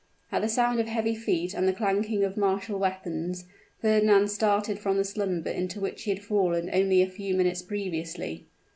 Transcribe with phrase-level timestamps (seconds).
[0.31, 3.45] At the sound of heavy feet and the clanking of martial weapons,
[3.83, 8.47] Fernand started from the slumber into which he had fallen only a few minutes previously.